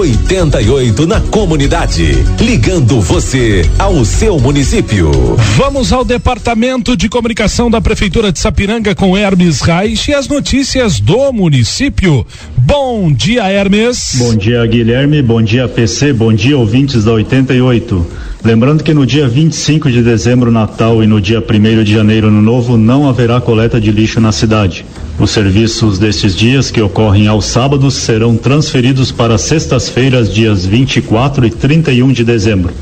88 0.00 1.06
na 1.06 1.20
comunidade. 1.20 2.24
Ligando 2.40 3.02
você 3.02 3.68
ao 3.78 4.02
seu 4.02 4.40
município. 4.40 5.10
Vamos 5.58 5.92
ao 5.92 6.06
departamento 6.06 6.96
de 6.96 7.06
comunicação 7.06 7.70
da 7.70 7.82
Prefeitura 7.82 8.32
de 8.32 8.38
Sapiranga 8.38 8.94
com 8.94 9.14
Hermes 9.14 9.60
Reich 9.60 10.10
e 10.10 10.14
as 10.14 10.26
notícias 10.26 11.00
do 11.00 11.30
município. 11.34 12.26
Bom 12.56 13.12
dia, 13.12 13.46
Hermes. 13.50 14.14
Bom 14.16 14.34
dia, 14.34 14.64
Guilherme. 14.66 15.20
Bom 15.20 15.42
dia, 15.42 15.68
PC. 15.68 16.14
Bom 16.14 16.32
dia, 16.32 16.56
ouvintes 16.56 17.04
da 17.04 17.12
88. 17.12 18.06
Lembrando 18.42 18.82
que 18.82 18.94
no 18.94 19.04
dia 19.04 19.28
25 19.28 19.90
de 19.90 20.02
dezembro, 20.02 20.50
Natal, 20.50 21.04
e 21.04 21.06
no 21.06 21.20
dia 21.20 21.40
1 21.40 21.84
de 21.84 21.92
janeiro, 21.92 22.30
no 22.30 22.40
Novo, 22.40 22.78
não 22.78 23.06
haverá 23.06 23.38
coleta 23.38 23.78
de 23.78 23.92
lixo 23.92 24.18
na 24.18 24.32
cidade. 24.32 24.86
Os 25.20 25.32
serviços 25.32 25.98
destes 25.98 26.34
dias, 26.34 26.70
que 26.70 26.80
ocorrem 26.80 27.26
aos 27.26 27.44
sábados, 27.44 27.92
serão 27.92 28.38
transferidos 28.38 29.12
para 29.12 29.36
sextas-feiras, 29.36 30.32
dias 30.32 30.64
24 30.64 31.44
e 31.44 31.50
31 31.50 32.10
de 32.10 32.24
dezembro. 32.24 32.72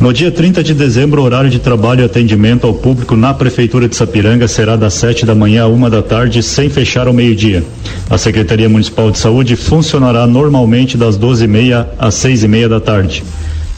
No 0.00 0.12
dia 0.12 0.32
30 0.32 0.64
de 0.64 0.74
dezembro, 0.74 1.22
o 1.22 1.24
horário 1.24 1.48
de 1.48 1.60
trabalho 1.60 2.00
e 2.00 2.04
atendimento 2.04 2.66
ao 2.66 2.74
público 2.74 3.14
na 3.14 3.32
Prefeitura 3.32 3.88
de 3.88 3.94
Sapiranga 3.94 4.48
será 4.48 4.74
das 4.74 4.94
7 4.94 5.24
da 5.24 5.36
manhã 5.36 5.62
a 5.62 5.68
uma 5.68 5.88
da 5.88 6.02
tarde, 6.02 6.42
sem 6.42 6.68
fechar 6.68 7.06
ao 7.06 7.12
meio-dia. 7.12 7.62
A 8.10 8.18
Secretaria 8.18 8.68
Municipal 8.68 9.12
de 9.12 9.18
Saúde 9.18 9.54
funcionará 9.54 10.26
normalmente 10.26 10.98
das 10.98 11.16
12h30 11.16 11.86
às 11.96 12.16
6h30 12.16 12.68
da 12.68 12.80
tarde. 12.80 13.22